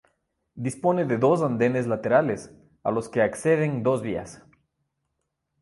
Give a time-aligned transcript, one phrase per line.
[0.55, 2.51] Dispone de dos andenes laterales,
[2.81, 4.43] a los que acceden dos vías.